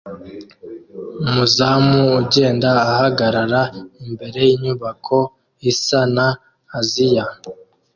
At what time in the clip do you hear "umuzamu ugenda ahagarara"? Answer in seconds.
1.27-3.61